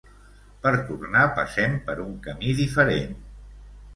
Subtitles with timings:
[0.63, 3.13] Per tornar passem per un camí diferent.